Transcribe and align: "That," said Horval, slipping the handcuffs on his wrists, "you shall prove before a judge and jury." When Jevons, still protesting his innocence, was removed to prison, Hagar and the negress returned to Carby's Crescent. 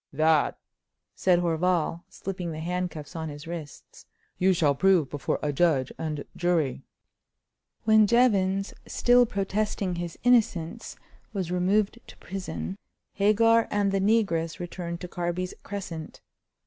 "That," 0.11 0.57
said 1.13 1.37
Horval, 1.41 2.01
slipping 2.09 2.51
the 2.53 2.59
handcuffs 2.59 3.15
on 3.15 3.29
his 3.29 3.45
wrists, 3.45 4.07
"you 4.39 4.51
shall 4.51 4.73
prove 4.73 5.11
before 5.11 5.37
a 5.43 5.53
judge 5.53 5.91
and 5.95 6.25
jury." 6.35 6.81
When 7.83 8.07
Jevons, 8.07 8.73
still 8.87 9.27
protesting 9.27 9.97
his 9.97 10.17
innocence, 10.23 10.95
was 11.33 11.51
removed 11.51 11.99
to 12.07 12.17
prison, 12.17 12.79
Hagar 13.13 13.67
and 13.69 13.91
the 13.91 14.01
negress 14.01 14.57
returned 14.57 15.01
to 15.01 15.07
Carby's 15.07 15.53
Crescent. 15.61 16.21